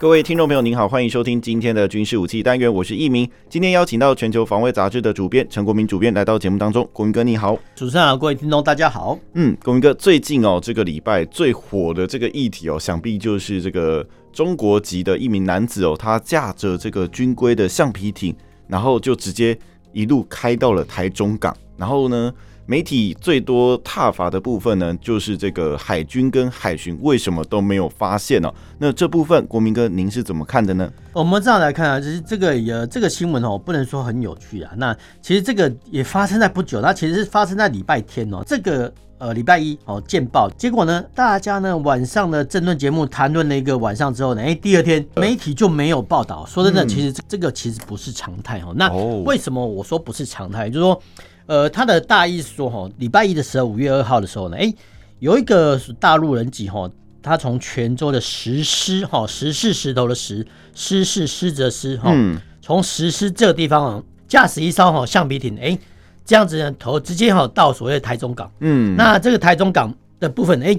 [0.00, 3.28] 各位听众朋友，您好，欢迎收听今天的军事武器单元，我是易明。
[3.50, 7.54] 今天邀请到全球防卫杂志的主编陈国民主编来到节目当中，国民哥你好。
[7.76, 9.18] 主持人好，各位听众大家好。
[9.34, 18.34] 嗯，国民哥，最近哦，这个礼拜最火的这个议题哦，想必就是这个中国籍的一名男子哦，他驾着这个军规的橡皮艇，
[18.68, 19.54] 然后就直接
[19.92, 22.32] 一路开到了台中港，然后呢，
[22.70, 28.54] 媒体最多踏伐的部分呢，就是这个海军跟海巡为什么都没有发现呢、哦？
[28.78, 30.88] 那这部分，国民哥您是怎么看的呢？
[31.12, 34.70] 我们这样来看啊，就是这个呃，这个新闻哦，不能说很有趣啊。
[34.76, 38.40] 那其实这个也发生在不久，那其实是发生在礼拜天哦。
[38.46, 46.46] 这个呃礼拜一哦见报，结果呢，大家呢晚上的政论节目谈论了一个晚上之后呢，哎，第二天媒体就没有报道。
[46.46, 48.72] 说真的，其实这这个其实不是常态哦。
[48.76, 48.88] 那
[49.24, 50.70] 为什么我说不是常态？
[50.70, 51.02] 就是说。
[51.50, 54.72] 呃，他的大意是说，哈，礼拜一的时候，五月二号的时候呢，哎，
[55.18, 56.88] 有一个大陆人籍，哈，
[57.20, 62.14] 他从泉州的石狮，哈，石是石头的石，狮是狮子的狮，哈，
[62.62, 65.76] 从石狮这个地方啊，驾驶一艘哈橡皮艇，哎，
[66.24, 70.72] 这样子呢，头直接哈到所谓的台中港，嗯，那这个台中港的部分，哎，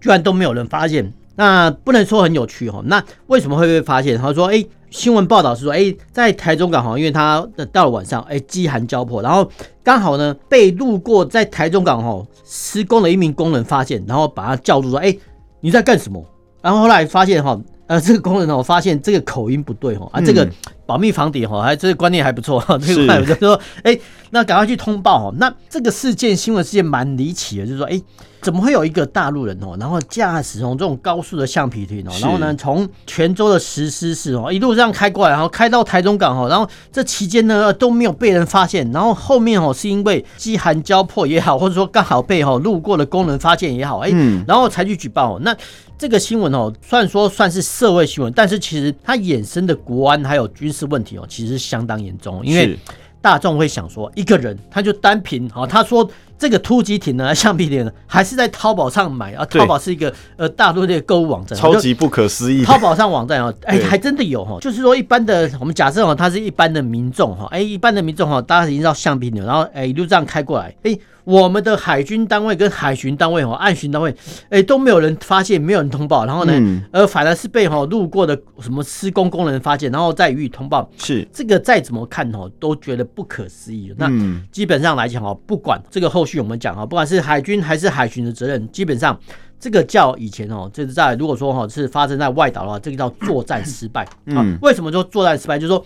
[0.00, 1.12] 居然都没有人发现，
[1.42, 4.16] 那不能说很有趣哈，那为什么会被发现？
[4.16, 4.64] 他说，哎。
[4.92, 9.50] 新闻报道是说，哎，在台中港哈，因为他到了晚上，哎，饥寒交迫，然后
[9.82, 15.16] 刚好呢被路过在台中港哈施工的一名工人发现，然后把他叫住说，哎，
[15.60, 16.22] 你在干什么？
[16.60, 20.46] 然后后来发现哈，呃，这个工人呢，我发现这个口音不对哈，啊，这个
[20.84, 23.98] 保密防谍哈，还这个观念还不错哈，这个就说，哎，
[24.32, 28.02] 那赶快去通报哦，那这个事件新闻事件蛮离奇的，就是说，哎。
[28.42, 44.10] 怎么会有一个大陆人哦，然后驾驶从这种高速的橡皮艇哦，然后呢从泉州的石狮市哦一路这样开过来，然后开到台中港哦，然后这期间呢都没有被人发现，然后后面哦是因为饥寒交迫也好，或者说刚好被哦路过的工人发现也好，哎，
[44.44, 45.38] 然后才去举报。
[45.38, 45.56] 那
[45.96, 52.76] 这个新闻哦，虽然说算是社会新闻，但是其实它衍生的国安还有军事问题哦，其实相当严重，因为
[53.22, 56.10] 大众会想说，一个人他就单凭哦，他说。
[56.38, 59.44] 这个突击艇呢， 橡皮艇呢，还是在淘宝上买啊？
[59.44, 62.64] 淘宝是一个呃大陆的购物网站，超级不可思议。
[62.64, 70.98] 淘宝上网站哦，哎，还真的有哈，就是说一般的，我们假设哦，他是一般的民众哈，哎，一般的民众哈，大家已经知道橡皮艇，然后哎一路这样开过来，哎。
[71.24, 74.10] 我们的海军单位跟海巡单位哦，岸巡单位，
[74.44, 80.90] 哎、欸，都没有人发现，没有人通报，然后呢，嗯、呃，反而是被哈路过的什么施工工人发现，然后再予以通报。
[80.96, 83.94] 是这个再怎么看哦，都觉得不可思议。
[83.96, 84.10] 那
[84.50, 89.16] 基本上来讲哦，不管这个后续我们讲哦，不管是海军还是海巡的责任，基本上
[89.60, 94.04] 这个叫以前哦，这是在如果说哈是发生在外岛的话，这个叫作战失败。
[94.26, 95.56] 嗯，为什么说作战失败？
[95.56, 95.84] 就是说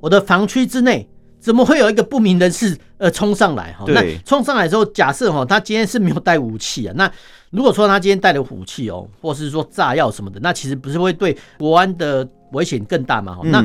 [0.00, 1.08] 我的防区之内。
[1.42, 3.84] 怎么会有一个不明人士呃冲上来哈？
[3.88, 7.10] 那冲上来之后，假设哈他今天是没有带武器啊，那
[7.50, 13.40] 如果说他今天带了武器哦，或是说炸药什么的，那其实不是会对国安的危险更大吗？
[13.42, 13.60] 那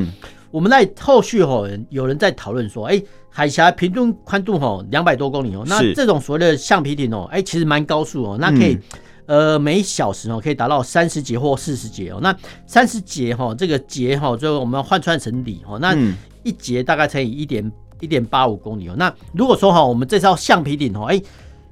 [0.49, 2.99] 我们在后续哈有人在讨论说，哎，
[3.29, 8.75] 海峡平均宽度哈两百多公里哦，那这种所谓的橡皮艇哦，哎，其实蛮高速哦，那可以
[9.27, 15.95] 呃每小时哦可以达到三十节或四十节哦，那三十节哈这个节哈就我们要换算成里哦，那。
[16.47, 17.69] 一节大概乘以一点
[17.99, 18.95] 一点八五公里哦。
[18.97, 21.21] 那如果说哈，我们这艘橡皮艇哦，哎，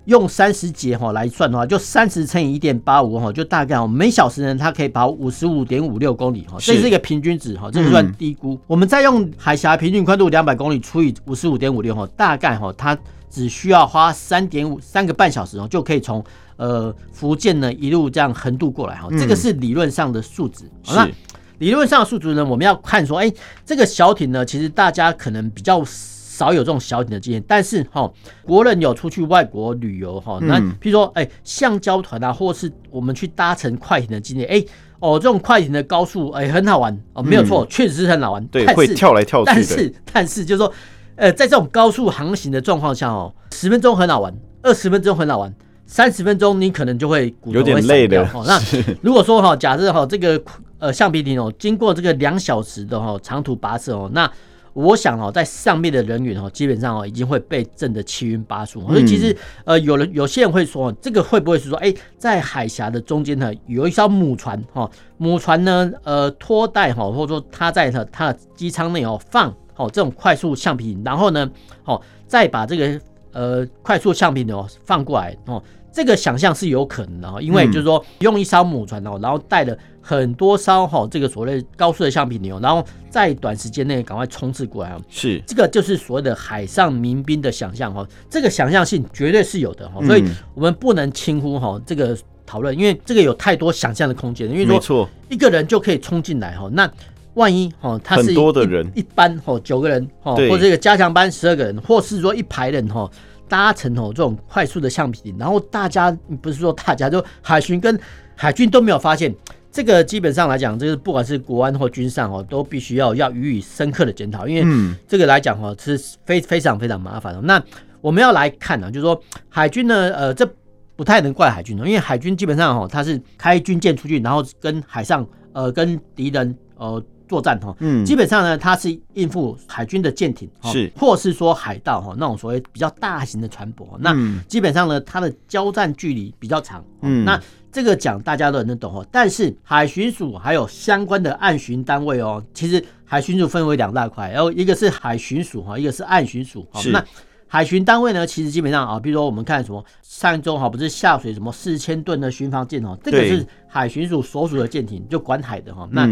[0.04, 8.60] 用三十节哈来算的话，就三十乘以一点八五哈，就大概哦每小时呢，它可以跑五十五点五六公里哈，这是一个平均值哈，这是算低估。
[8.68, 12.98] 我们再用海峡平均宽度两百公里除以五十五点五六哈，大概哈它
[13.30, 16.24] 只需要花三点五三个半小时哦，就可以从
[16.58, 20.66] 呃福建呢一路这样横渡过来哈，这个是理论上的数值。
[20.84, 21.14] 是。
[21.60, 23.36] 理论上的数值呢，我们要看说，哎、欸，
[23.66, 28.12] 这个小艇呢，其实大家可能比较少有这种小艇的经验，但是哈，
[28.44, 34.68] 国人有出去外国旅游哈，那譬如说，哎、欸，橡胶团啊，或是我们去搭乘快艇的经验，哎、欸，
[35.00, 40.74] 哦，这种快艇的高速，哎、欸，很好玩哦，没有错，确实是很好玩，对，会跳来跳去，但是，但是就是说，
[41.16, 45.56] 呃，在这种高速航行的状况下哦，十分钟很好玩，二十分钟很好玩，
[45.86, 48.28] 三十分钟你可能就会骨头会有点累的。
[48.46, 48.62] 那
[49.02, 50.42] 如果说哈，假设哈这个。
[50.86, 54.32] 呃，橡皮艇哦，经过这个两小时的哈长途跋涉哦，那
[54.74, 58.82] 我想哦，在上面的人员哦，基本上哦，已经会被震得七晕八素。
[58.88, 64.88] 所以其实呃，有人有些人会说，这个会不会是说，哎，在海峡的中间呢，有一艘母船哈，
[65.18, 71.50] 母船呢，呃，拖带哈，或者说它在它它的机舱内哦放哦这种快速橡皮艇，然后呢，
[71.86, 73.02] 哦再把这个
[73.32, 75.64] 呃快速橡皮艇哦放过来哦。
[75.96, 85.00] 这个想象是有可能的哈，因为就是说用一艘母船哦，然后带了很多艘哈这个所谓高速的橡皮艇，然后在短时间内赶快冲刺过来啊。
[85.10, 94.52] 是这个就是所谓的海上民兵的想象哈，这个想象性绝对是有的哈，所以我们不能轻忽哈这个讨论，因为这个有太多想象的空间。
[94.52, 96.92] 因为说一个人就可以冲进来哈，那
[97.36, 103.10] 万一哈他是很多的人，一班哈九个人哦，或者这个加强班十二个人，或是说一排人哈。
[103.48, 106.12] 搭乘哦这种快速的橡皮艇，然后大家
[106.42, 108.00] 不是说大家就海巡跟
[108.36, 109.34] 海军都没有发现，
[109.72, 117.42] 这个基本上来讲，就是不管是国安或军上哦，都必须要要予以深刻的检讨，因为这个来讲哦是非非常非常麻烦的。
[117.42, 117.62] 那
[118.02, 120.48] 我们要来看呢，就是说海军呢，呃，这
[120.96, 127.04] 不太能怪海军哦，因为海军基本上哦，它是开军舰出去，然后跟海上呃跟敌人呃。
[127.28, 133.86] 作战哈，嗯，基本上呢，它是应付海军的舰艇，是，或是说海盗哈，那种所谓比较大型的船舶。
[134.00, 134.16] 那
[134.48, 137.40] 基本上呢，它的交战距离比较长，嗯，那
[137.72, 139.06] 这个讲大家都能懂哦。
[139.12, 146.66] 但是海巡署还有相关的岸巡单位哦，其实海巡署分为两大块，然后一个是海巡署哈，一个是岸巡署。
[146.76, 147.04] 是，那
[147.48, 155.88] 海巡单位呢，其实基本上啊，比如说我们看什么上周哈，不是下水什么四千吨的巡防舰哦，这个是海巡署所属的舰艇，就管海的哈。
[155.92, 156.08] 那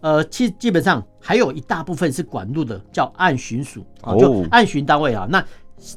[0.00, 5.26] 呃，基基本上还有一大部分是管路的，叫岸巡署啊，就岸巡单位啊。
[5.30, 5.44] 那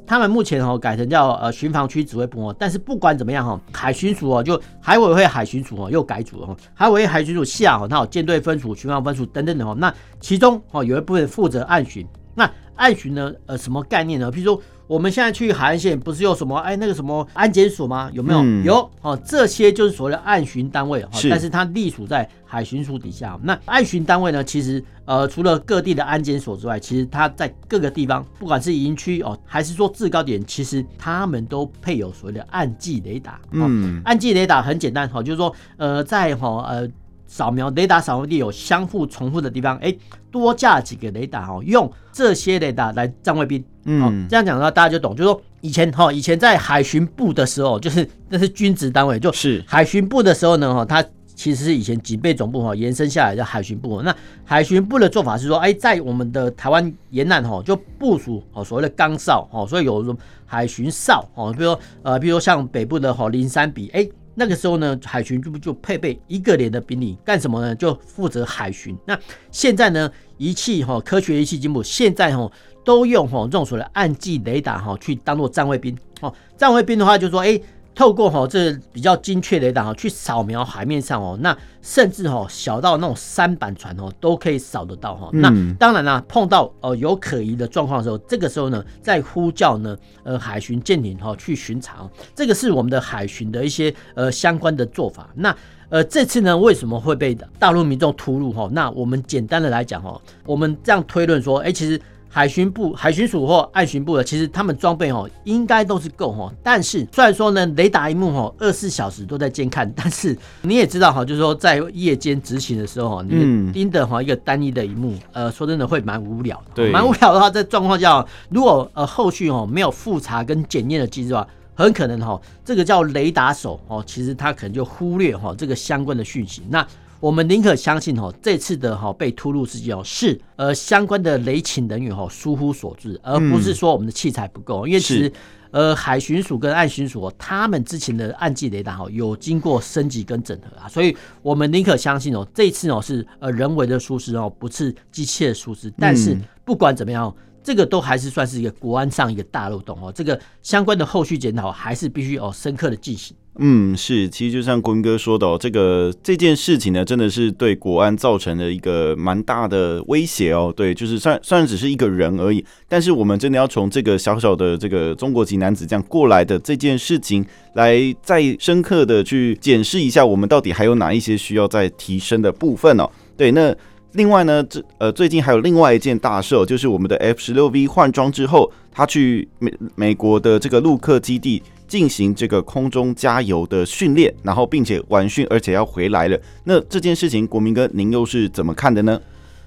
[0.05, 2.55] 他们目前哦改成叫呃巡防区指挥部哦。
[2.59, 6.55] 但是不管怎么样哈，海巡署哦，就海委会海巡署哦又改组了哈。
[6.73, 9.75] 海委会海巡署下哦，它有舰队分署、巡防分署等等的哦。
[9.77, 12.07] 那其中哦有一部分负责暗巡。
[12.35, 14.31] 那暗巡呢，呃，什么概念呢？
[14.31, 14.61] 譬如说。
[14.89, 18.09] 我们现在去海岸线，不是有什么哎那个什么安检所吗？
[18.11, 18.39] 有没有？
[18.41, 23.39] 嗯、有哦，这些就是所谓的岸巡单位哈，但是它隶属在海巡署底下。
[23.43, 33.39] 那岸巡单位呢，其实呃除了各地的安检所之外，其实它在各个地方，不管是营区哦，还是说制高点，其实他们都配有所谓的岸记雷达。
[33.51, 36.89] 嗯，岸记雷达很简单哈，就是说呃在哈呃。
[37.29, 39.95] 扫描雷达扫描地有相互重复的地方，哎，
[40.31, 51.05] 多架几个雷达哦，用这些雷达来站卫兵，嗯，这样讲的话大家就懂，就是说以前哈，以前在海巡部的时候，就是那是军职单位，就是海巡部的时候呢哈，它
[51.35, 54.01] 其实是以前警备总部哈延伸下来的海巡部。
[54.01, 60.17] 那海巡部的做法是说，哎，在我们的台湾沿岸哈就部署哦所谓的岗哨哦，所以有
[60.47, 64.07] 海巡哨哦，比如说呃，比如说像北部的哈林山比哎。
[64.39, 67.75] 那个时候呢，海巡就就配备一个连的兵力干什么呢？
[67.75, 68.97] 就负责海巡。
[69.05, 69.19] 那
[69.51, 72.49] 现在呢，仪器哈，科学仪器进步，现在哈
[72.85, 75.93] 都用哈这种所谓的暗记雷达哈去当做战卫兵。
[76.21, 77.59] 哦，战卫兵的话就说，哎。
[77.95, 85.29] 透过哈这比较精确的雷达哈去扫描海面上哦，那甚至哈小到那种三板船哦都可以扫得到哈。
[85.33, 95.29] 那当然啦，碰到呃有可疑的状况的时候，这个时候呢再呼叫呢呃海巡舰艇哈去巡查，这个是我们的海巡的一些呃相关的做法。
[95.35, 95.53] 那
[95.89, 98.69] 呃这次呢为什么会被大陆民众突入哈？
[98.71, 101.99] 那我们简单的来讲哈，我们这样推论说，哎其实。
[102.31, 106.53] 海巡部、海巡署或岸巡部的，其实他们装备哦，应该都是够哈。
[106.63, 116.71] 但是虽然说呢，雷达一幕哦，二十四小时都在监看，但是你也知道哈，就是说在夜间执勤的时候哈，你盯着哈一个单一的一幕，呃，说真的会蛮无聊的。
[116.75, 126.61] 对，蛮无聊的话，在状况下，如果呃后续哦没有复查跟检验的机制的话，很可能哈这个叫雷达手哦，其实他可能就忽略哈这个相关的讯息。
[126.69, 126.85] 那
[127.19, 134.87] 我们宁可相信哈，这次的哈被突入事件哦是呃相关的雷勤人员哈疏忽所致，而不是说我们的器材不够。
[134.87, 135.29] 因为其实
[135.71, 145.91] 呃海巡署跟岸巡署他们之前的岸际雷达哈有经过升级跟整合啊，所以我们宁可相信哦，这次哦是呃人为的疏失哦，不是机器的疏失。
[145.97, 153.35] 但是不管怎么样，这个都还是算是一个国安上一个大漏洞哦，这个相关的后续检讨还是必须哦深刻的进行。
[153.61, 160.73] 嗯，是，其实就像国铭哥说的哦，这个这件事情呢，真的是对国安造成了一个蛮大的威胁哦。
[160.73, 173.09] 对，就是算算只是一个人而已，但是我们真的要从这个小小的这个中国籍男子这样过来的这件事情，来再深刻的去检视一下，我们到底还有哪一些需要再提升的部分哦。
[173.35, 173.75] 对，那
[174.13, 181.61] 另外呢，这呃最近还有另外一件大事，就是我们的 F 十六 V 换装之后，他去美美国的这个陆克基地。
[181.89, 186.39] 进行这个空中加油的训练，然后并且完训，而且要回来了。
[186.63, 189.19] 那这件事情，国民哥，您又是怎么看的呢？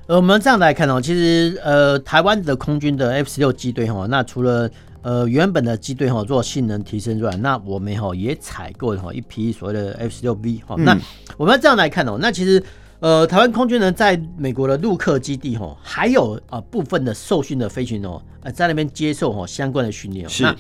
[0.07, 4.71] 呃，我们这样来看哦，其实呃，台湾的空军的 F 十六机队哈，那除了
[5.03, 10.77] 呃原本的机队哈做性能提升之外，那我们哈也采购哈一批所谓的 F 十六 V 哈。
[10.79, 10.97] 那
[11.37, 12.63] 我们要这样来看哦，那其实
[12.99, 20.29] 呃，台湾空军呢，在美国的陆克基地哈，还有啊部分的受训的飞行员哦，呃，在那边接受哈相关的训练。
[20.29, 20.57] 是那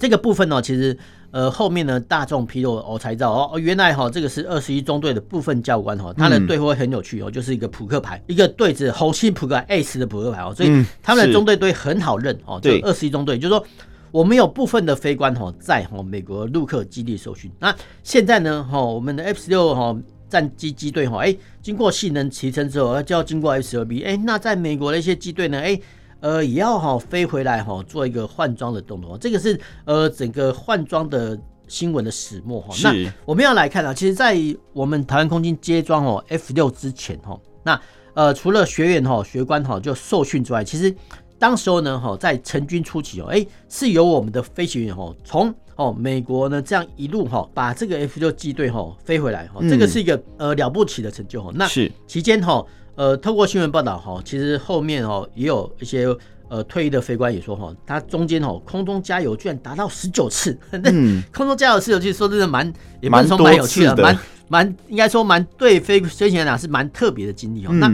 [0.00, 0.96] 这个部分呢，其实
[1.30, 12.58] 呃后面呢大众披露我才知道哦，原来哈这个是二十一中队的部分教官哈，他的队徽很有趣哦，就是一个扑克牌，一个对子红心扑克 S 的扑克牌哦，所以他们的中队队很好认哦。
[12.58, 13.64] 对，二十一中队就是说
[14.10, 17.50] 我们有部分的飞官哈在哈美国陆克基地受训。
[17.58, 19.96] 那现在呢哈，我们的 F 十六哈。
[20.30, 25.76] 战机机队哈，哎，经过性能提升之后，就要经过 F 十六 B，哎，那在美国的一些机队呢，哎，
[26.20, 29.18] 呃，也要哈飞回来哈，做一个换装的动作。
[29.18, 32.74] 这个是呃整个换装的新闻的始末哈。
[32.74, 34.38] 是那我们要来看啊，其实，在
[34.72, 37.80] 我们台湾空军接装哦 F 六之前哈，那
[38.14, 40.94] 呃除了学员哈学官哈就受训之外，其实。
[41.40, 51.50] 当时候呢，哈，在成军初期哦，哎，是由我们的飞行员哈，从哦美国呢这样一路哈，把这个 F 六机队哈飞回来哈，这个是一个呃了不起的成就哈。
[51.54, 51.66] 那
[52.06, 52.62] 期间哈，
[52.96, 56.06] 呃，透过新闻报道哈，其实后面哦也有一些
[56.48, 64.18] 呃退役的飞官也说哈，他中间哦空中加油居然达到十九次， 嗯，空中加油十九次，说真的蛮也蛮说蛮有趣的，蛮
[64.48, 67.72] 蛮应该说蛮对飞飞行员来讲是蛮特别的经历哦。
[67.72, 67.90] 那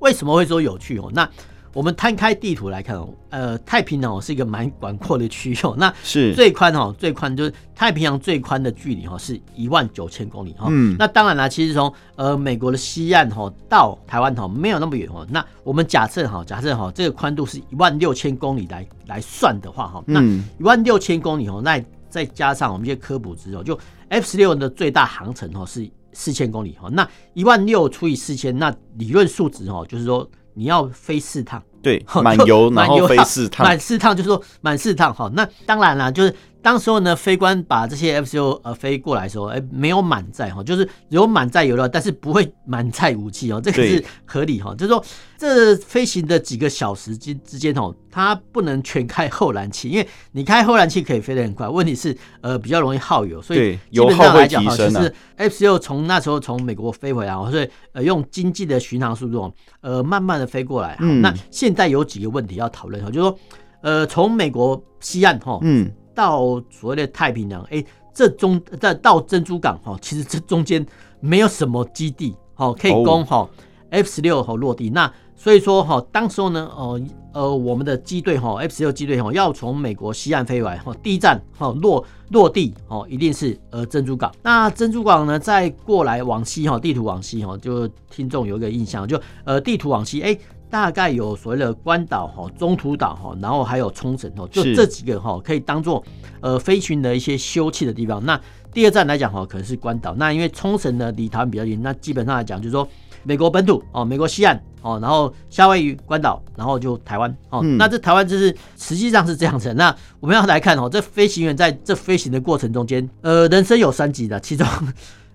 [0.00, 1.10] 为什么会说有趣哦？
[1.14, 1.28] 那
[1.74, 5.74] 我们摊开地图来看哦，呃，太平洋是一个蛮广阔的区域哦。
[5.76, 10.68] 那是最宽哦，最宽就是太平洋最宽的距离哈，是一万九千公里哈。
[10.70, 15.26] 嗯，那当然了，其实从呃美国的西岸哈到台湾哈没有那么远哦。
[15.28, 23.76] 那我们假设哈，假设哈这个宽度是一万六千公里来来算的话哈，那一万六千公里哦，那再加上我们一些科普值哦，就
[24.10, 26.88] F 十六的最大航程哦是四千公里哈。
[26.92, 30.30] 那一万六除以四千，那理论数值哦就是说。
[30.54, 35.30] 你要飞四趟，对， 满油 然后飞四趟， 满四趟就是说满四趟哈。
[35.34, 36.34] 那当然了，就是。
[36.64, 44.74] 当时候呢，飞官把这些 F 十六呃飞过来的时候，哎，没有满载哈，就是有满载油料，但是不会满载武器哦，这个是合理哈。
[44.74, 45.04] 就是说，
[45.36, 59.52] 这飞行的几个小时之之间哦，它不能全开后燃器，因为你开后燃器可以飞得很快，问题是呃比较容易耗油，所以基本上来讲哈，就是 F 十六从那时候从美国飞回来，所以呃用经济的巡航速度
[59.82, 60.96] 呃慢慢的飞过来。
[61.00, 63.38] 嗯，那现在有几个问题要讨论哈，就是说
[63.82, 65.92] 呃从美国西岸哈，嗯。
[66.14, 70.84] 到所谓的太平洋，哎，这中在到珍珠港哈，其实这中间
[71.20, 73.48] 没有什么基地，好可以供哈
[73.90, 74.88] F 十六哈落地。
[74.90, 77.00] 那所以说哈，当时候呢，哦
[77.32, 84.32] 呃，我们的机队哈 F 十六机队哈要从美国西岸飞回来哈，第一站哈落落地哦，一定是呃珍珠港。
[84.42, 90.38] 那珍珠港呢，再过来往西哈，地图往西哈，就听众有一个印象，就呃地图往西哎。
[90.74, 96.04] 大概有所谓的关岛哈、中途岛哈，然后还有冲绳哦，就这几个哈可以当做
[96.40, 98.20] 呃飞行的一些休憩的地方。
[98.26, 98.38] 那
[98.72, 100.12] 第二站来讲哈，可能是关岛。
[100.16, 102.88] 那因为冲绳呢离台湾比较近，那基本上来讲就是说
[103.22, 107.62] 美国本土哦，美国西岸哦，然后夏威夷关岛，然后就台湾哦。
[107.78, 109.72] 那这台湾就是实际上是这样子。
[109.74, 114.66] 那我们要来看哦，这飞行员在这飞行的过程中间，呃，人生有三级的，其中。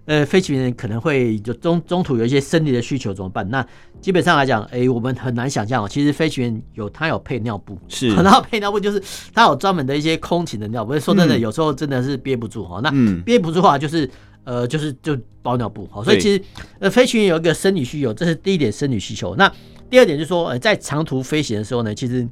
[0.10, 3.48] 呃，飞行员可能会就中中途有一些生理的需求怎么办？
[3.52, 3.64] 那
[4.02, 5.88] 基本上来讲，哎，我们很难想象哦。
[5.88, 9.00] 其实飞行员有他有配尿布，是， 然后配尿布就是
[9.36, 11.00] 他有专门的一些空勤的尿布。
[11.00, 12.82] 说真的，有时候真的是憋不住哈。
[12.82, 12.92] 那
[13.24, 14.10] 憋不住的话，就是
[14.46, 15.88] 呃，就是就包尿布。
[15.92, 16.42] 好，所以其实
[16.80, 19.36] 呃，飞行员有一个生理需求，这是第一点生理需求。
[19.36, 19.48] 那
[19.92, 22.28] 第二点就是说，呃，在长途飞行的时候呢，其实。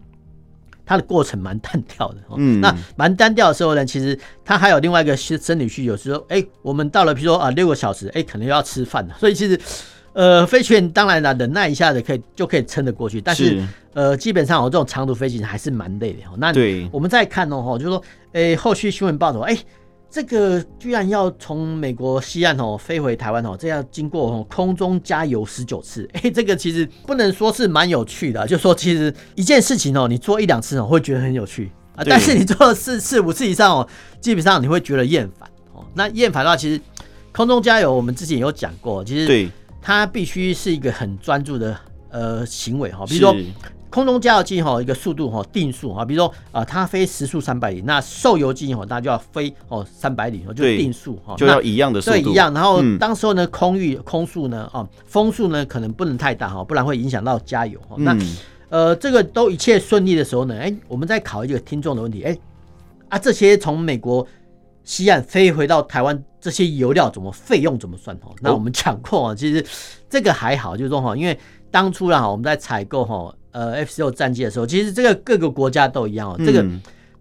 [0.88, 9.60] 它的过程蛮单调的，嗯，那蛮单调的时候呢，其实它还有另外一个生理需求，是说，哎，我们到了，比如说啊，六个小时，哎，可能又要吃饭了，所以其实，
[10.14, 13.62] 呃，飞行员当然了，忍耐一下子可以就可以撑得过去，但是，
[13.94, 16.54] 呃，基本上我这种长途飞行还是蛮累的，那
[16.92, 18.02] 我们再看哦，就是说，
[18.32, 19.58] 哎，后续新闻报道，哎。
[20.10, 33.88] 这个居然要从美国西岸哦飞回台湾哦，这要经过哦空中加油十九次， 哎，这个其实不能说是蛮有趣的，就说其实一件事情哦，你做一两次哦会觉得很有趣啊，但是你做了四次五次以上哦，
[34.22, 35.86] 基本上你会觉得厌烦哦。
[35.94, 36.82] 那厌烦的话，其实
[37.34, 39.50] 空中加油我们之前有讲过，其实
[39.82, 41.78] 它必须是一个很专注的
[42.10, 43.36] 呃行为哈，比如说。
[43.98, 52.54] 空中加油机哈，一个速度哈定速哈，比如说啊，它飞时速三百里，那受油机哈，它就要飞哦三百里，就定速哈，就要一样的速度，对，一样。
[52.54, 57.80] 然后当时候呢，空域空速呢，啊，风速呢可能不能太大哈，不然会影响到加油。
[57.96, 58.16] 那
[58.70, 62.38] 呃，这个都一切顺利的时候呢，哎，我们再考一个听众的问题，哎，
[63.10, 64.28] 啊，这些从美国
[64.84, 68.16] 西岸飞回到台湾，这些油料怎么费用怎么算？
[68.18, 69.66] 哦，那我们讲过啊，其实
[70.08, 71.36] 这个还好，就是说哈，因为
[71.72, 73.34] 当初啦，我们在采购哈。
[73.58, 76.36] 呃，F 十六战机的时候，其实这个各个国家都一样哦。
[76.46, 76.64] 这个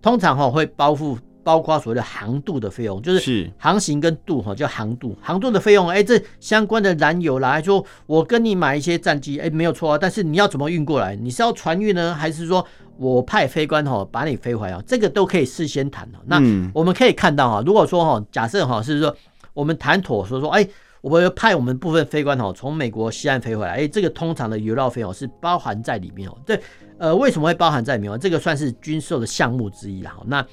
[0.03, 11.17] 通常哈会包付包括所谓的航渡的费用，就是航行跟渡哈，叫航渡，航渡的费用，哎，这相关的燃油啦，说我跟你买一些战机，哎，没有错啊，但是你要怎么运过来？
[11.17, 12.63] 你是要船运呢，还是说
[12.99, 14.83] 我派飞官哈把你飞回来啊？
[14.87, 16.19] 这个都可以事先谈的。
[16.27, 16.37] 那
[16.75, 19.17] 我们可以看到哈，如果说哈，假设哈是说
[19.55, 20.69] 我们谈妥说说，哎。
[21.07, 26.37] 我们派我们部分飞官哦，从美国西岸飞回来，哎，这个通常的油料费用是包含在里面哦。
[26.45, 26.61] 对，
[26.99, 28.19] 呃，为什么会包含在里面？
[28.19, 30.17] 这个算是军售的项目之一啦。
[30.27, 30.45] 那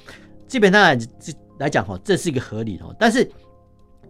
[0.46, 0.96] 基本上来
[1.58, 2.84] 来讲哈，这是一个合理的。
[3.00, 3.28] 但是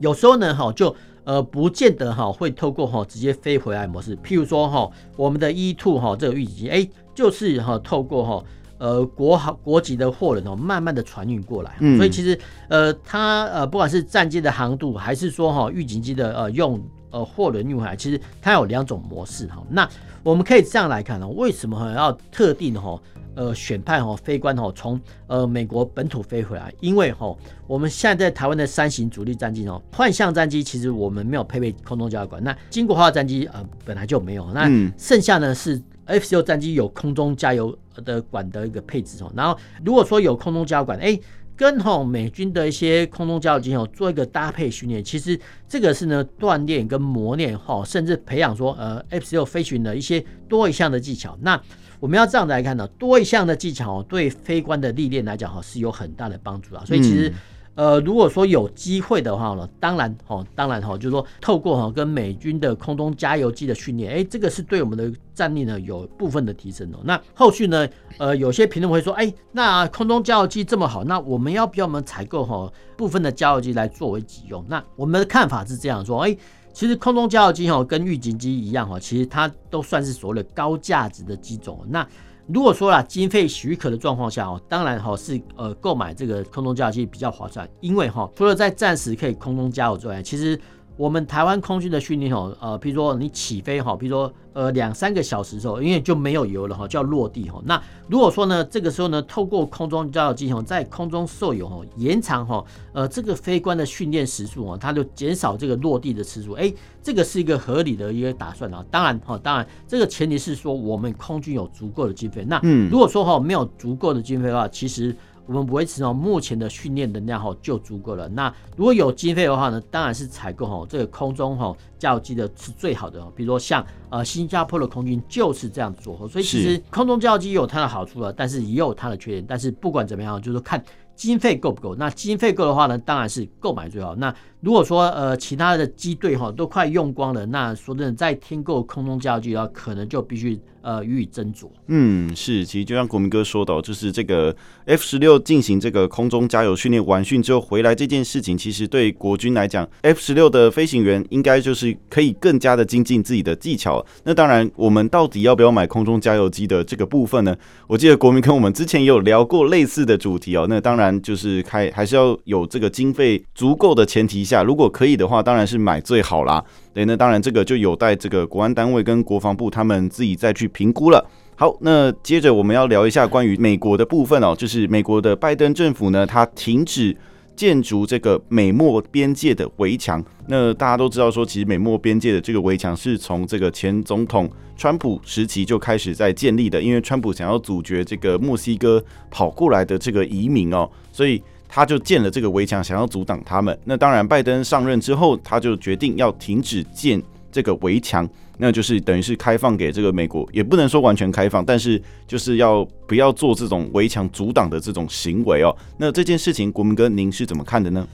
[0.00, 4.14] 有时候呢哈，就呃不见得哈会透过哈直接飞回来模式。
[4.18, 8.44] 譬如说哈，我们的 E Two 哈这个预警机，哎，就是哈透过哈。
[8.84, 12.38] 呃，国航国籍的货轮哦，慢慢的船运过来，嗯、所以其实
[12.68, 19.64] 呃，它呃，不管是战机的航渡，还是说哈预警机的呃用呃货轮运回来，其实它有两种模式哈。
[19.70, 19.88] 那
[20.22, 23.00] 我们可以这样来看呢，为什么要特定哈
[23.34, 26.70] 呃选派哈飞官哈从呃美国本土飞回来？
[26.80, 27.34] 因为哈
[27.66, 35.80] 我们现在在台湾的三型主力战机哦，幻象战机其实我们没有配备空中加油管，那经国号战机呃本来就没有，那剩下呢是。
[36.06, 41.18] F 十六战机有空中加油的管的一个配置哦，然后如果说有空中加油管，哎，
[41.56, 51.38] 跟吼美军的一些空中加油机哦做一个搭配训练，其实这个是呢锻炼跟磨练哈，甚至培养说呃 F 十六飞行的一些多一项的技巧。
[51.40, 51.60] 那
[52.00, 57.32] 我们要这样子来看呢，多一项的技巧对飞官的历练来讲哈是有很大的帮助啊，所以其实。
[57.74, 66.98] 呃，如果说有机会的话呢，当然哈，当然哈，就是说透过哈跟美军的空中加油机的训练，哎，这个是对我们的战力呢有部分的提升哦。
[67.02, 67.88] 那后续呢，
[68.18, 74.64] 呃，有些评论会说，哎，那空中加油机这么好，那我们要不要我们采购哈部分的加油机来作为己用？
[74.68, 76.36] 那我们的看法是这样说，哎，
[76.72, 81.84] 其实空中加油机哈跟预警机一样哈，其实它都算是所谓的高价值的机种。
[81.88, 82.06] 那
[82.46, 90.60] 如果说啦，经费许可的状况下哦，当然哈是呃购买这个空中加油机比较划算，因为哈除了在暂时可以空中加油之外，其实。
[90.96, 97.60] 我们台湾空军的训练哦，呃，比如说你起飞哈，比如说呃两三个小时之后，因为就没有油了哈，就要落地哈。
[97.64, 106.52] 那如果说呢，这个时候呢，透过空中加油机哦，在空中受油哈，延长哈，呃，这个飞官的训练时数哦，它就减少这个落地的次数。
[106.52, 108.84] 哎，这个是一个合理的一个打算啊。
[108.88, 112.44] 当然哈，当然这个前提是说我们空军有足够的经费。
[112.48, 115.16] 那如果说哈没有足够的经费的话，其实。
[115.46, 118.28] 我们维持哦，目前的训练能量哈就足够了。
[118.28, 123.32] 那如果有经费的话呢，当然是采购哈这个空中哈加油机的是最好的哦。
[123.36, 126.16] 比如说像呃新加坡的空军就是这样做。
[126.28, 129.44] 所以其实空中加油机有它的好处了，但是也有它的缺点。
[129.46, 130.82] 但是不管怎么样，就是看。
[131.16, 131.94] 经费够不够？
[131.94, 134.16] 那经费够的话呢，当然是购买最好。
[134.16, 141.68] 那如果说呃其他的机队哈都快用光了，那说真的再添购空中加油机的话，可能就必须呃予以斟酌。
[141.88, 144.54] 嗯，是，其实就像国民哥说的，就是这个
[144.86, 154.04] F 十六进行这个空中加油训练完训之后回来这件事情，其实对国军来讲，F 十六的飞行员应该就是可以更加的精进自己的技巧。
[154.24, 157.54] 那当然，我们到底要不要买空中加油机的这个部分呢？
[157.86, 160.66] 我记得国民跟我们之前也有聊过类似的主题哦。
[160.68, 161.14] 那当然。
[161.24, 166.62] 就是开还是要有这个经费足够的前提下，如果可以的话，当然是买最好啦。
[166.92, 171.24] 对，那当然这个就有待这个国安单位跟国防部他们自己再去评估了。
[171.56, 177.16] 好，那接着我们要聊一下关于美国的部分哦，就是美国的拜登政府呢，他停止。
[177.56, 191.40] 建筑这个美墨边界的围墙，那大家都知道说，其实美墨边界的这个围墙是从这个前总统川普时期就开始在建立的，因为川普想要阻绝这个墨西哥跑过来的这个移民哦，所以
[191.74, 193.76] 他就建了这个围墙，想要阻挡他们。
[193.84, 198.28] 那当然，拜登上任之后，他就决定要停止建这个围墙。
[198.58, 205.76] 那就是等于是开放给这个美国，也不能说完全开放，但是就是要不要做这种围墙阻挡的这种行为哦。
[205.98, 208.06] 那这件事情，国民哥您是怎么看的呢？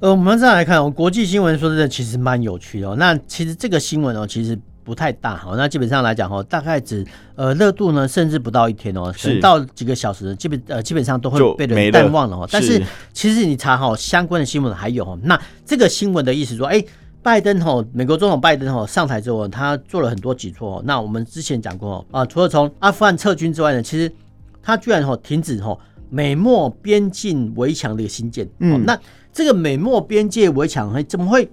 [0.00, 2.96] 呃，我们再来看哦，国际新闻说的其实蛮有趣的哦。
[2.98, 5.54] 那其实这个新闻哦，其实不太大哈。
[5.56, 12.48] 那基本上来讲哦，大概只呃热度呢，甚至不到一天哦，等到几个小时，基本呃基本上都会被人淡忘了哦。
[12.50, 16.84] 但是其实你查哈相关的新闻还有哦，那这个新闻的意思说，哎。
[17.24, 20.82] 拜登哈，美国总统拜登哈上台之后，他做了很多举措。
[20.84, 24.12] 那我们之前讲过啊，除了从阿富汗撤军之外呢，其实
[24.60, 25.78] 他居然哈停止哈
[26.10, 28.48] 美墨边境围墙的一个新建。
[28.58, 28.98] 嗯，那
[29.32, 31.48] 这个美墨边界围墙，怎么会？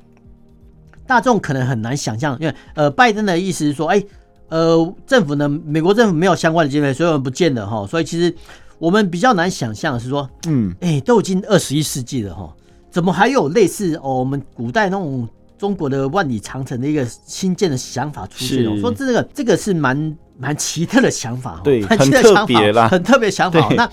[1.10, 4.04] 大众可能很难想象，因为呃，拜登的意思是说，哎，
[4.50, 7.88] 呃，政府呢，美国政府没有相关的经费，所以我们不见了哈。
[7.88, 8.32] 所以其实
[8.78, 12.56] 我们比较难想象是说，嗯，哎，都已经二十一世纪了哈，
[12.92, 15.28] 怎么还有类似哦，我们古代那种。
[15.60, 18.66] 中国的万里长城的一个新建的想法出现。
[18.66, 23.68] 我说这个这个是蛮蛮奇特的想法，对， 很特别啦，很特别想法。
[23.76, 23.86] 那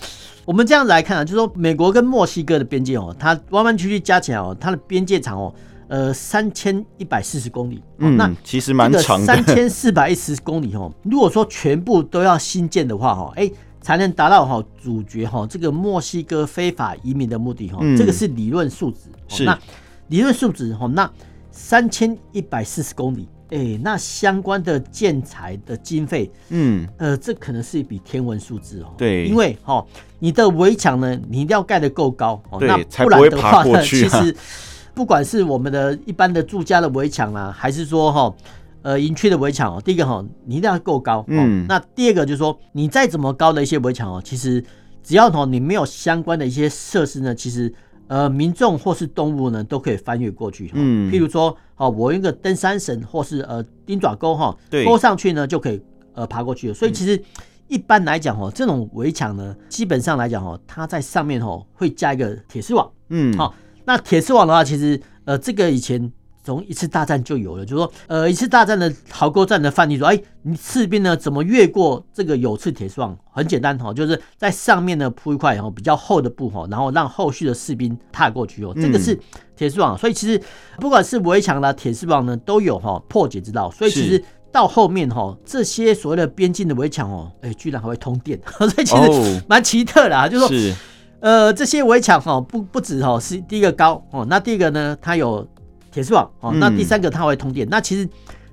[0.45, 5.53] 我们这样子来看啊，就是说美国跟墨西哥的边界哦，它弯弯曲曲加起来哦，它的边界长哦，
[5.89, 7.83] 呃，三千一百四十公里。
[7.99, 10.93] 嗯，那其实蛮长的，三千四百一十公里哦。
[11.03, 17.79] 如果说全部都要新建的话哈，哎，才能达到哈主角哈这个墨西哥非法移民的目的哈。
[17.97, 19.09] 这个是理论数值。
[19.29, 19.45] 是。
[19.45, 19.59] 那
[20.09, 21.11] 理论数值哈，那
[21.51, 23.29] 三千一百四十公里。
[23.51, 28.93] 哎、欸，那相关的建材的经费，嗯，呃，这可能是一笔天文数字哦。
[28.99, 29.87] 对，因为哈，
[30.19, 34.35] 你的围墙呢，你一定要盖得够高，对，那不然的话呢，其实
[34.97, 38.35] 不管是我们的一般的住家的围墙啦，还是说哈，
[38.81, 44.65] 呃，营区的围墙哦，第一个哈，你一定要够高，嗯，那第二个就是说，你再怎么高的一些围墙哦，其实
[45.03, 47.73] 只要哈你没有相关的一些设施呢，其实。
[48.09, 50.71] 呃，民众或是动物呢，都可以翻越过去。
[50.75, 55.83] 嗯，譬如说，哦，我用一个登山绳或是呃钉爪钩哈，勾上去呢，就可以
[56.15, 56.75] 呃爬过去了。
[56.75, 57.21] 所以其实
[57.67, 62.89] 一般来讲哦，这种围墙呢，基本上来讲哦，它在上面哦会加一个铁丝网。
[63.09, 63.53] 嗯，好，
[63.87, 66.13] 那铁丝网的话，其实呃这个以前。
[66.47, 73.19] 从一次大战就有了，就是说，呃，一次大战的壕沟战的范例说，哎，你士兵呢怎么越过这个有刺铁丝网？
[73.33, 78.73] 很简单哈，就是在上面呢铺一块哈比较厚的布哈，然后让后续的士兵踏过去哦。
[78.77, 79.19] 这个是
[79.57, 80.41] 铁丝网，所以其实
[80.79, 83.69] 不管是围墙啦、铁丝网呢，都有哈破解之道。
[83.73, 84.23] 所以其实
[84.53, 90.29] 到后面哈，这些所谓的边境的围墙哦，哎，居然还会通电， 所以其实蛮奇特的啊。
[90.29, 90.77] 就是说，
[91.27, 95.45] 呃，这些围墙哈不不止哈是第一个高哦，那第二个呢，它有。
[95.93, 97.67] 铁丝网哦，那第三个它会通电。
[97.67, 98.07] 嗯、那其实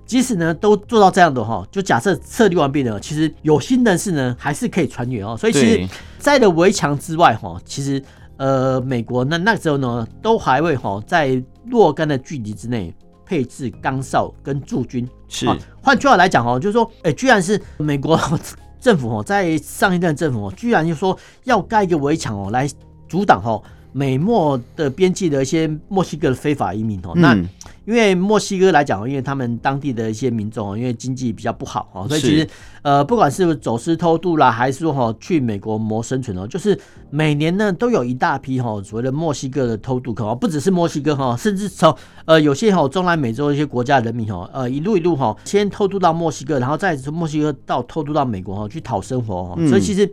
[0.06, 5.36] 即使呢都做到这样的哈，就假设设立完毕了，其实有心人士呢还是可以穿越哦。
[5.38, 5.86] 所以其实
[6.18, 8.02] 在的围墙之外哈，其实
[8.38, 15.06] 呃美国那那个时候呢都还会哈在若干的距离之内配置钢哨跟驻军。
[15.28, 15.46] 是，
[15.82, 18.18] 换句话来讲哦，就是说，哎、欸，居然是美国
[18.84, 22.70] 政府哦，在上一任政府哦，居然就说要盖一个围墙哦来
[23.08, 23.64] 阻挡哦。
[23.94, 27.36] 美墨的边境的一些墨西哥的非法移民哦，那
[27.86, 32.48] 因为墨西哥来讲，因为他们当地的一些民众哦，因为经济比较不好哦，所以其实
[32.82, 36.78] 呃，不管是走私偷渡啦，还是说哈去美国谋生存哦，就是
[37.12, 50.10] 每年呢都有一大批哈所谓的墨西哥的偷渡客哦，不只是墨西哥哈，甚至从呃有些哈中南美洲一些国家的人民哦，呃一路一路哈先偷渡到墨西哥，然后再从墨西哥到偷渡到美国哈去讨生活哦，所以其实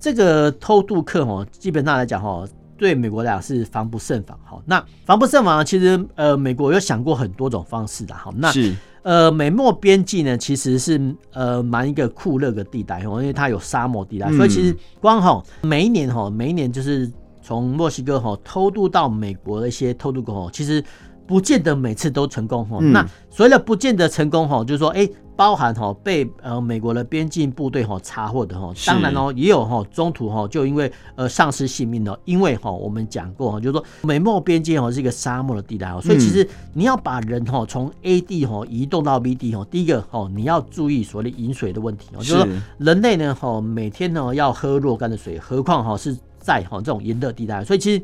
[0.00, 2.44] 这个偷渡客哦，基本上来讲哈。
[2.84, 8.74] 对美国来讲是防不胜防，好，那防不胜防其实呃，美国有想过很多种方式的，好，那是。
[9.02, 20.84] 呃，美墨边境呢，其实是呃蛮一个酷热的地带哦，因为它有沙漠地带，嗯、所以其实光哈每一年哈，每一年就是从墨西哥哈偷渡到美国的一些偷渡客，其实
[21.26, 22.78] 不见得每次都成功哈。
[22.80, 25.08] 嗯、那所谓的不见得成功哈，就是说哎。
[25.36, 42.46] 包含哈被呃美国的边境部队哈查获的哈，当然哦也有哈中途哈就因为呃丧失性命的，因为哈我们讲过哈，就是说美墨边界哈是一个沙漠的地带哦，所以其实你要把人哈从 A 地哈移动到 B 地哈，第一个哈你要注意所谓的饮水的问题哦，就是说
[42.78, 48.00] 人类呢哈每天呢要喝若干的水，何况哈是在哈这种炎热地带，所以其实。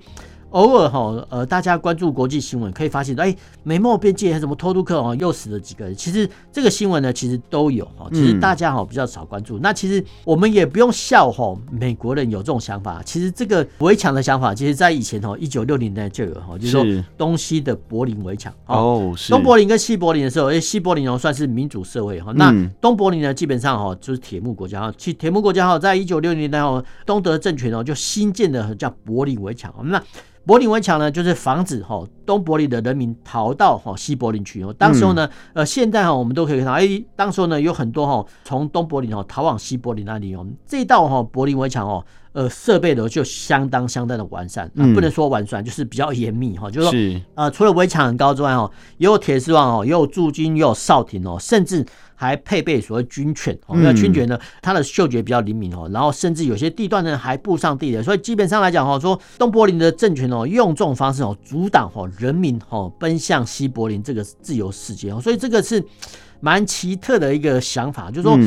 [0.51, 5.95] 偶尔哈，呃，大家关注国际新闻，可以发现，哎，美墨边界什么偷渡客哦，又死了几个人。
[5.95, 9.59] 其实这个新闻呢，其实都有哈，其实大家哈比较少关注。
[9.59, 13.01] 嗯、那其实我们也不用笑哈，美国人有这种想法。
[13.05, 16.85] 其实这个围墙的想法，其实在以前哈，一九六零年代就有哈，就是说
[17.17, 18.53] 东西的柏林围墙。
[18.67, 19.31] 哦，是。
[19.33, 29.73] 东柏林跟西柏林的时候，哎，西柏林哦算是民主社会哈，那东柏林呢，基本上哈就是铁幕国家哈，其铁幕国家哈，在一九六零年代哦，东德政权哦就新建的叫柏林围墙。
[29.85, 30.03] 那
[30.47, 34.75] 柏林围墙呢，就是防止哈东柏林的人民逃到哈西柏林去哦。
[34.77, 40.47] 当时候呢，呃，现在哈我们都可以看到，哎，当时候呢有很多哈从东柏林哦逃往西柏林那里哦。
[40.67, 46.71] 这道哈柏林围墙哦，呃，设备的就相当相当的完善，啊，不能说完善，就是比较严密哈。
[46.71, 51.87] 就是说，呃，除了围墙很高之外哦，也有铁丝网哦，也有驻军，也有哨亭哦，甚至。
[52.21, 65.83] 还配备所谓军犬哦，那军犬呢，它的嗅觉比较灵敏哦，然后甚至有些地段呢还布上地雷，所以基本上来讲哈，说东柏林的政权哦，用这种方式哦，阻挡哈人民哦奔向西柏林这个自由世界哦，所以这个是
[66.41, 68.39] 蛮奇特的一个想法，就是说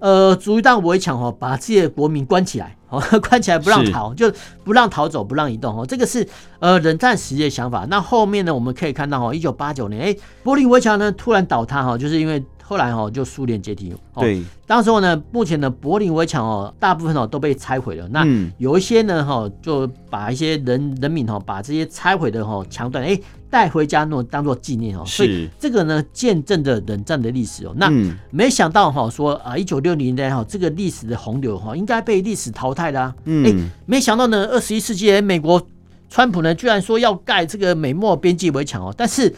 [0.00, 4.30] 呃，筑一道围墙哦，把自己的国民关起来哦， 关起来不让逃，就
[4.62, 7.86] 不让逃走，不让移动哦，这个是呃冷战时期的想法。
[7.88, 12.44] 那后面呢，我们可以看到哦，一九八九年，哎，柏林围墙呢突然倒塌哈，就是因为。
[12.72, 13.94] 后来哈就苏联解体。
[14.14, 18.08] 对，当时候呢，目前的柏林围墙哦，大部分哦都被拆毁了。
[18.08, 25.04] 那有一些呢哈，就把一些人人民哈，把这些拆毁的哈墙段哎带回家弄当做纪念哦。
[25.04, 27.74] 所以这个呢，见证着冷战的历史哦。
[27.76, 27.92] 那
[28.30, 33.14] 没想到哈说啊，一九六零年代哈这个历史的洪流哈，应该被历史淘汰啦啊。
[33.26, 33.54] 哎，
[33.84, 35.60] 没想到呢，二十一世纪美国
[36.08, 39.34] 川普呢居然说要盖这个美墨边境围墙哦，但是。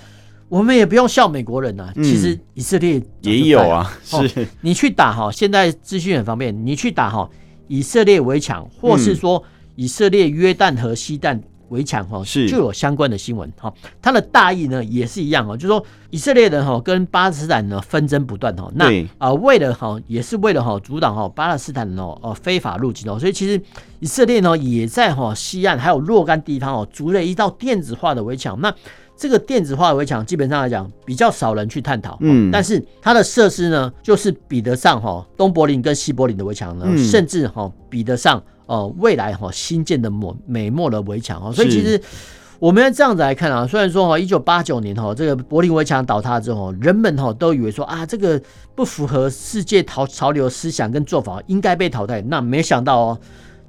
[0.48, 3.90] 我们也不用笑美国人呐，其实以色列也有啊。
[4.04, 7.28] 是，你去打哈，现在资讯很方便，你去打哈，
[7.66, 9.42] 以色列围墙，或是说
[9.74, 12.48] 以色列约旦和西旦围墙哈，是。
[12.48, 13.72] 就有相关的新闻哈。
[14.00, 23.61] 它的大意呢也是一样哦，就是说以色列人哈跟巴勒斯坦呢纷争不断哈，那啊为了哈也是为了哈阻挡哈巴勒斯坦哦呃非法入侵哦，所以其实
[23.98, 28.72] 以色列呢也在哈西岸还有若干地方哦筑了一道电子化的围墙那。
[29.16, 42.00] 这个电子化围墙基本上来讲比较少人去探讨，嗯，但是它的设施呢，就是比得上哈东柏林跟西柏林的围墙呢，甚至哈比得上呃未来哈新建的美美墨的围墙哦，所以其实
[42.59, 48.40] 我们要这样子来看啊，虽然说哈一九八九年哈这个柏林围墙倒塌之后，人们哈都以为说啊这个
[48.74, 53.18] 不符合世界潮潮流思想跟做法，应该被淘汰，那没想到哦。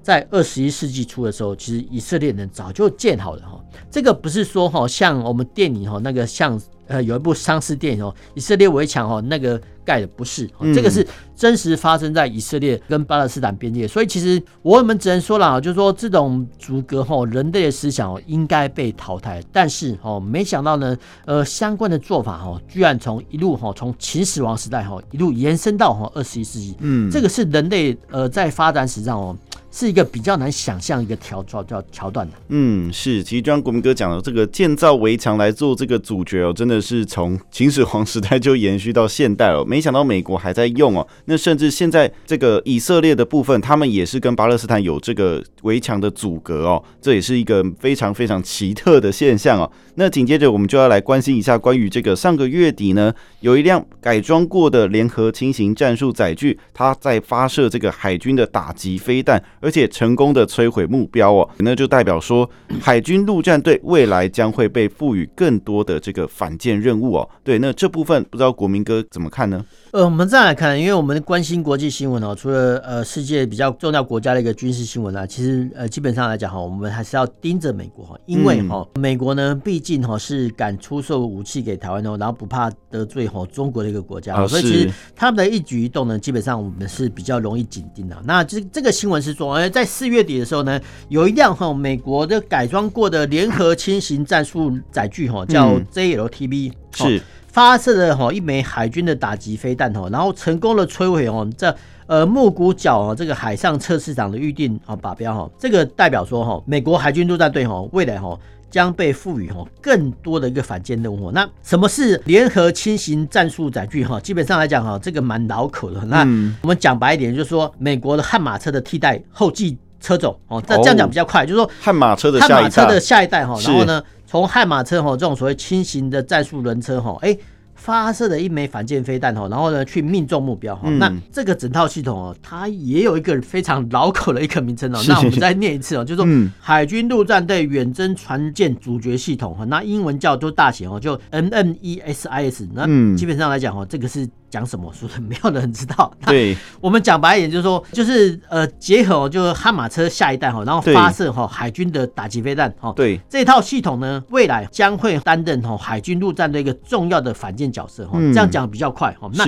[0.05, 3.59] 在二十一世纪初的时候，其实以色列人早就建好了哈。
[3.89, 13.87] 这个不是说哈，像我们电影哈那个像呃有一部丧尸电影哦，以色列围墙哈那个盖的不是，这个是真实发生在以色列跟巴勒斯坦边界。
[13.87, 19.41] 所以其实我们只能说了，就是说这种阻隔哈人类的思想哦应该被淘汰。
[19.51, 26.75] 但是哦，没想到呢，呃相关的做法哈，居然从一路哈从秦始皇时代哈一路延伸到哈二十一世纪。
[26.79, 29.35] 嗯，这个是人类呃在发展史上哦。
[29.75, 32.33] 是一个比较难想象一个桥桥叫桥段的。
[32.47, 39.65] 嗯，是，其实就像国民哥讲的，这个建造围墙来做这个主角哦，真的是从秦始皇时代就延续到现代哦。
[39.67, 49.69] 没想到美国还在用哦，那甚至现在这个以色列的部分，他们也是跟巴勒斯坦有这个围墙的阻隔哦，这也是一个非常非常奇特的现象哦。
[49.95, 59.43] 那紧接着我们就要来关心一下关于这个上个月底呢，有一辆改装过的联合轻型战术载具，它在发射这个海军的打击飞弹。
[59.65, 62.47] 而且成功的摧毁目标哦，那就代表说
[62.79, 67.27] 海军陆战队未来将会被赋予更多的这个反舰任务哦。
[67.43, 69.65] 对，那这部分不知道国民哥怎么看呢？
[69.95, 88.21] 呃，我们再来看，因为我们关心国际新闻哦，除了呃世界比较重要国家的一个军事新闻啊，其实呃基本上来讲哈，我们还是要盯着美国哈，因为哈美国呢毕竟哈是敢出售武器给台湾哦，然后不怕得罪哈中国的一个国家，所以其实他们的一举一动呢，基本上我们是比较容易紧盯的。
[88.25, 90.77] 那这这个新闻是说，呃，在四月底的时候呢，
[91.07, 97.21] 有一辆哈美国的改装过的联合轻型战术载具哈，叫 JLTV 是。
[97.55, 101.73] 发射了哈一枚海军的打击飞弹哈，然后成功的摧毁哦这
[102.05, 108.37] 呃木谷角哦这个海上测试场的预定啊靶标哈，这个代表说哈美国海军陆战队哈未来哈
[108.69, 111.31] 将被赋予哈更多的一个反舰任务。
[111.31, 114.19] 那什么是联合轻型战术载具哈？
[114.19, 116.03] 基本上来讲哈这个蛮老口的。
[116.03, 116.27] 那
[116.61, 124.03] 我们讲白一点，就是说美国的悍马车的替代后继车种哦，那这样讲比较快，就是说悍马车的悍马车的下一代哈，然后呢？
[124.25, 127.37] 从悍马车哈这种所谓轻型的战术轮车哈，哎，
[127.75, 130.89] 发射了一枚反舰飞弹哈，然后呢去命中目标哈。
[130.89, 134.99] 那这个整套系统哦，它也有一个非常老口的一个名称哦。
[135.07, 142.67] 那我们再念一次哦，就是说海军陆战队远征船舰主角系统哈，那英文叫做大写哦，就 N N E S I S。
[142.73, 142.85] 那
[143.15, 144.27] 基本上来讲哦，这个是。
[144.55, 146.09] 讲什么说的没有人知道。
[146.25, 152.93] 对，我们讲白一点就是说，就是呃，结合就是悍马车下一代哈，然后发射哈海军的打击飞弹哈。
[152.95, 158.17] 对，这套系统呢，未来将会担任哈海军陆战队一个重要的反舰角色哈。
[158.33, 159.29] 这样讲比较快哈。
[159.33, 159.43] 那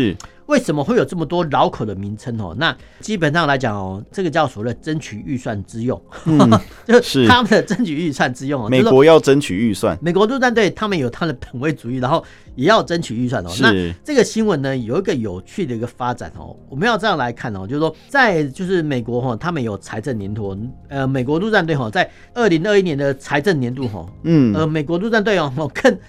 [0.48, 2.56] 为什么会有这么多绕口的名称哦？
[2.58, 6.50] 那基本上来讲哦，这个叫所谓的争取预算之用，嗯、
[6.88, 8.70] 就是他们的争取预算之用哦。
[8.70, 12.24] 美国要争取预算，美国陆战队他们有他的本位主义，然后
[12.56, 13.50] 也要争取预算哦。
[13.60, 20.58] 那这个新闻呢，有一个有趣的一个发展哦，我们要这样来看哦，就是说在就是美国哈，他们有财政年度，
[20.88, 26.00] 呃，美国陆战队哈，在二零二一年的财政年度哈，嗯，呃，美国陆战队哦， 跟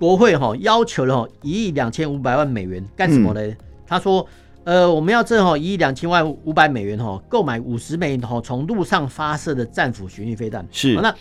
[0.00, 3.40] 国会哈要求了一亿两千五百万美元干什么呢？
[3.40, 4.26] 嗯他说
[4.64, 10.66] ：“呃，我们要挣哈一亿两千万五百美元哈，购买五十枚哈从陆上发射的战斧巡弋飞弹。
[10.70, 11.14] 是，那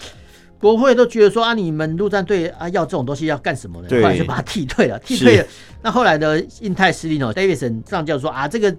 [0.58, 3.90] 国会都觉得说啊，你们陆战队啊要这种东西要干什么呢？
[3.90, 5.46] 后来就把它替退了，替退了。
[5.82, 8.74] 那后来的印太司令哦，Davidson 上将说啊，这个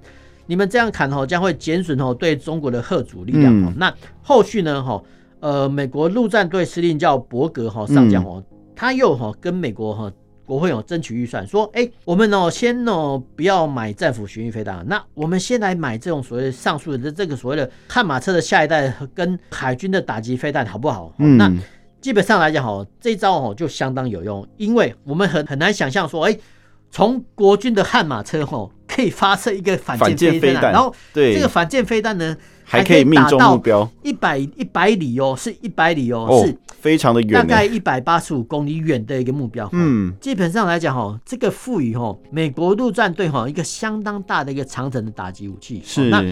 [0.46, 3.54] 你们这样砍哈，将会减损哈对中国的核主力量。
[3.54, 3.92] 嗯、那
[4.22, 5.02] 后续呢哈，
[5.40, 8.42] 呃，美国陆战队司令叫伯格哈上将哦，
[8.74, 10.10] 他又哈跟美国哈。”
[10.46, 21.12] 国会有争取预算，说，哎，我们哦先哦不要买战斧巡弋飞弹，那我们先来买这种所谓上述的这个所谓的悍马车的下一代跟海军的打击飞弹，好不好？
[21.18, 21.50] 嗯，那
[22.00, 26.38] 基本上来讲，哦，这一招哦就相当有用，因为我们很很难想象说，哎，
[26.90, 32.36] 从国军的悍马车哦可以发射一个反舰飞弹，然后对这个反舰飞弹呢。
[32.64, 39.68] 还可以命中目标一百一百里哦，是一百里哦，哦，是非常的远，大概一百八十五公里远的一个目标。
[39.72, 45.82] 嗯，基本上来讲哈，这个赋予哈美国陆战队哈一个相当大的一个长城的打击武器。
[45.84, 46.24] 是，那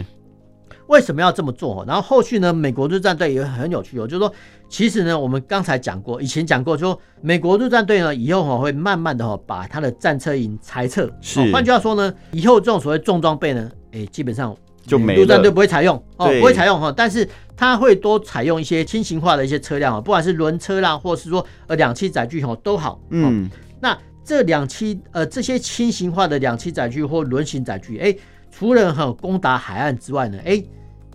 [0.88, 1.85] 为什么要这么做？
[1.87, 4.33] 然后后续呢，美国陆战队也很有趣哦，就是说，
[4.68, 11.11] 其实呢，我们刚才讲过，以前讲过，就说美国陆战队呢以后哈会慢慢的哈把它的战车营裁撤。
[11.21, 14.57] 是，换句话说呢，以后这种所谓重装备呢，哎，基本上。
[14.85, 23.01] 就陆战队不会采用哦，不会采用哈，但是它会多采用一些轻型化的一些车辆啊，不管是轮车啦，或是说呃两栖载具哈都好。
[23.11, 23.49] 嗯，
[23.81, 28.14] 那这两栖呃这些轻型化的两栖载具或轮型载具，哎，
[28.51, 30.62] 除了哈攻打海岸之外呢，哎，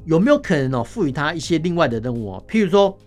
[0.05, 2.43] 有没有可能哦赋予它一些另外的任务哦？
[2.47, 2.97] 譬如说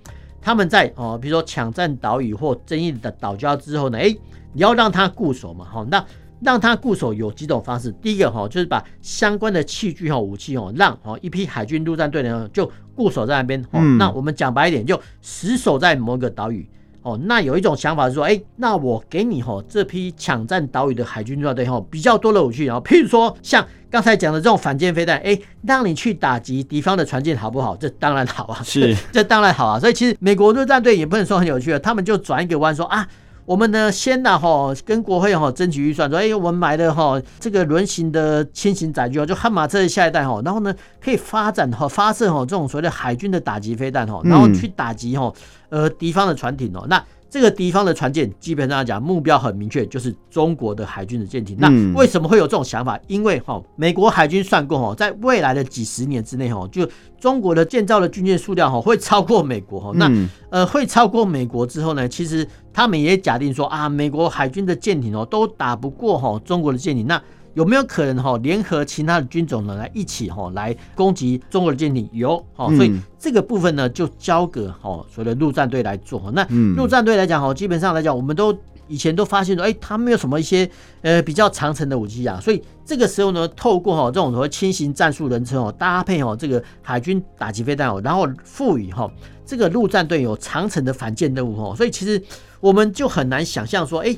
[0.43, 4.15] 他们在哦，比如说抢占岛屿或争议的岛礁之后呢，哎，
[4.53, 6.05] 你要让它固守嘛，哈，那。
[6.43, 13.81] 让他固守有几种方式，第一个哈就是把相关的器具哈武器哦让哦一批海军陆战队呢就固守在那边哦。
[13.99, 16.67] 那我们讲白一点，就死守在某个岛屿
[17.03, 17.19] 哦。
[17.25, 27.77] 那有一种想法是说，哎，那我给你哈这批抢占岛屿的海军陆战队哈比较多的武器，然后譬如说像刚才讲的这种反舰飞弹，哎，让你去打击敌方的船舰好不好？
[27.77, 29.79] 这当然好啊，是这当然好啊。
[29.79, 33.07] 所以其实美国陆战队也不能说很有趣啊，他们就转一个弯说啊。
[33.45, 45.33] 我们呢，先呢，哈，跟国会哈争取预算，说，哎，我们买的哈这个轮型的轻型载具哦，就悍马车的下一代哈，然后呢，可以发展哈发射哈这种所谓的海军的打击飞弹哈，然后去打击哈
[45.69, 47.03] 呃敌方的船艇哦，那。
[47.31, 51.57] 这个敌方的船舰基本上讲目标很明确，就是中国的海军的舰艇。
[51.61, 52.99] 那为什么会有这种想法？
[53.07, 56.87] 因为哈，美国海军算过哈，在未来的几十年之内哈，就
[57.21, 59.93] 中国的建造的军舰数量哈会超过美国哈。
[59.95, 60.11] 那
[60.51, 67.07] 呃会超过美国之后呢，其实他们也假定说啊，美国海军的舰艇哦都打不过哈中国的舰艇。
[67.07, 67.23] 那
[67.55, 72.09] 有没有可能哈联合其他的军种呢来一起哈来攻击中国的舰艇？
[72.13, 76.31] 有哈，所以这个部分呢就交给哈所谓的陆战队来做。
[76.33, 80.69] 那陆战队来讲哈，基本上来讲，我们都以前都发现说，哎，他没有什么一些
[81.03, 82.39] 呃比较长程的武器啊。
[82.41, 89.11] 所以这个时候呢，透过哈这种所谓轻型战术人车哦，搭配哦这个海军打击飞弹哦，然后赋予哈
[89.45, 91.75] 这个陆战队有长程的反舰任务哦。
[91.77, 92.23] 所以其实
[92.61, 94.17] 我们就很难想象说，哎。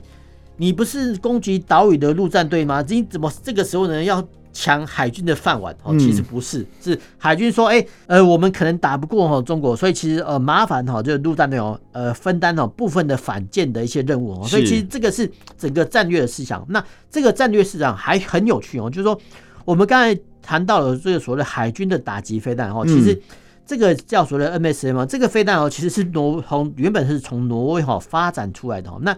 [0.56, 2.84] 你不是攻击岛屿的陆战队吗？
[2.88, 5.74] 你怎么这个时候呢要抢海军的饭碗？
[5.82, 16.64] 哦，其实不是，是海军说，哎，呃，我们可能打不过哈中国，所以其实呃麻烦哈，这个陆战队哦，呃分担哦部分的反舰的一些任务哦，所以其实这个是整个战略的思想。
[16.68, 19.18] 那这个战略市场还很有趣哦，就是说
[19.64, 23.18] 我们刚才谈到了这个所谓的海军的打击飞弹哦，其实
[23.66, 29.16] 这个叫所谓的 MSM 这个飞弹哦，其实是挪从原本是从挪威哈发展出来的哦，那。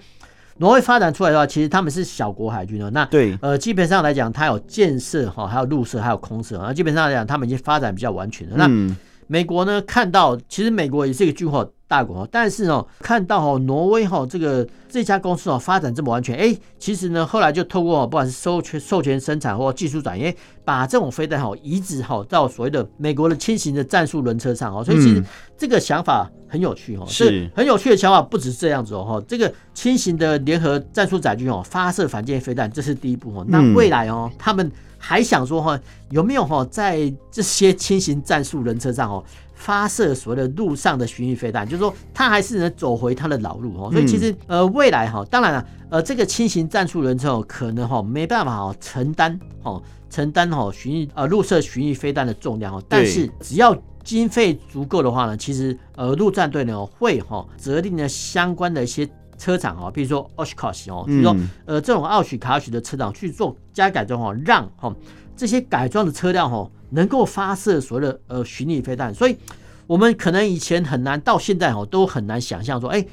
[0.58, 2.90] 挪威发展出来的话，其实他们是小国海军哦。
[2.92, 6.58] 那对，呃，基本上来讲，它有建设哈，还有陆射，还有空射。
[6.58, 8.66] 那基本上来讲，他们已经发展比较完全了。
[8.68, 25.22] 嗯、那美国呢，看到其实美国也是一个巨火大国，但是哦，看到哈挪威哈这个这家公司哦发展这么完全，哎，其实呢后来就透过不管是授权授权生产或技术转移，把这种飞弹哈移植哈到所谓的美国的轻型的战术轮车上哦，所以其实
[25.58, 35.78] 这个想法很有趣哦，是很有趣的想法，不止这样子哦哈，这个轻型的联合战术载具哦发射反舰飞弹，这是第一步哦，那未来哦他们还想说哈
[36.10, 39.22] 有没有哈在这些轻型战术轮车上哦。
[39.64, 43.90] 发射所谓的陆上的巡弋飞弹，就是说它还是能走回它的老路哦。
[43.90, 52.82] 所以其实呃未来哈，当然了呃这个轻型战术轮车可能哈没办法哈承担哦承担哈巡弋呃陆射巡弋飞弹的重量哦。
[52.86, 64.94] 但是只要经费足够的话呢，其实呃陆战队呢会哈责令呢相关的一些车厂哈，比如说奥许卡西哦，比如说呃这种奥许卡许的车厂去做加改装哈，让哈
[65.36, 66.70] 这些改装的车辆哈。
[66.90, 69.36] 能够发射所谓的呃巡弋飞弹，所以
[69.84, 73.04] 我们可能以前很难，到现在哦都很难想象说，哎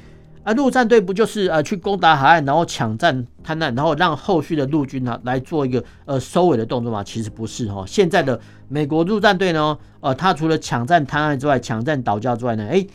[0.44, 7.02] 啊陆战队不就是呃去攻打海岸，然后抢占滩岸，然后让后续的陆军呢来做一个呃收尾的动作吗？
[7.02, 12.86] 其实不是哦，现在的美国陆战队呢，呃，他除了抢占滩岸之外，抢占岛礁之外呢，哎，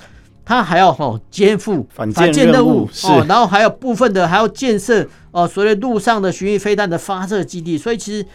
[0.45, 8.25] 他还要哈肩负反舰任务哦，然后还有部分的还要建设呃所谓陆上的巡弋飞弹的发射基地，所以其实。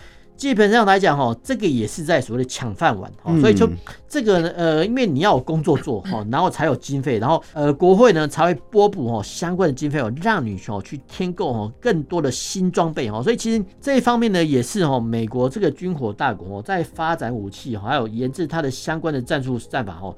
[0.43, 3.71] 基本上来讲哈，这个也是在所谓的抢饭碗哈，所以就
[4.09, 20.13] 这个呃，因为你要有工作做哈， 然后才有经费，然后呃，国会呢才会拨补哈相关的经费哦，让你哦去添购哈更多的新装备哈，所以其实这一方面呢，也是哈美国这个军火大国哦，在发展武器还有研制它的相关的战术战法哦。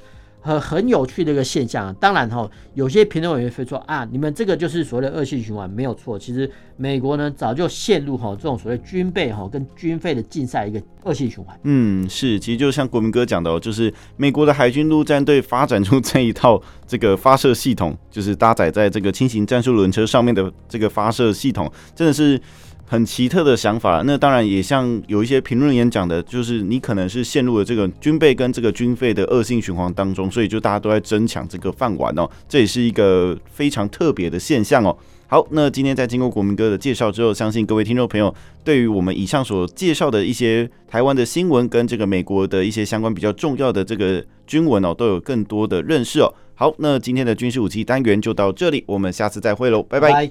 [0.44, 6.18] 很很有趣的一个现象啊，当然哈，有些评论委员会说啊，你们这个就是所谓的恶性循环，没有错。
[6.18, 11.58] 其实美国呢早就陷入哈这种所谓军备哈跟军费的竞赛一个恶性循环。
[11.62, 22.38] 嗯，是，其实就像国民哥讲的哦，就是美国的海军陆战队发展出这一套 这个发射系统，就是搭载在这个轻型战术轮车上面的这个发射系统，真的是。
[22.86, 34.96] 很奇特的想法，那当然也像有一些评论员讲的，就是你可能是陷入了这个军备跟这个军费的恶性循环当中，所以就大家都在争抢这个饭碗哦，这也是一个非常特别的现象哦。
[35.26, 38.32] 好，那今天在经过国民哥的介绍之后，相信各位听众朋友
[38.62, 46.32] 对于我们以上所介绍的一些台湾的新闻跟这个美国的一些相关比较重要的这个军闻哦，都有更多的认识哦。
[46.54, 50.14] 好，那今天的军事武器单元就到这里，我们下次再会喽，拜拜。